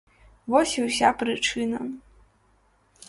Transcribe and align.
Вось 0.53 0.73
і 0.79 0.85
ўся 0.87 1.11
прычына. 1.19 1.79